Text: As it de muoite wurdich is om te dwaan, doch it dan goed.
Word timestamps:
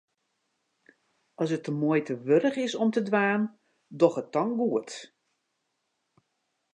As 1.41 1.49
it 1.55 1.63
de 1.67 1.71
muoite 1.81 2.13
wurdich 2.27 2.59
is 2.65 2.73
om 2.83 2.89
te 2.93 3.01
dwaan, 3.09 3.43
doch 3.99 4.19
it 4.21 4.33
dan 4.35 4.49
goed. 4.59 4.91